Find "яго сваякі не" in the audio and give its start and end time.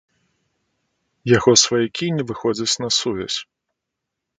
1.37-2.23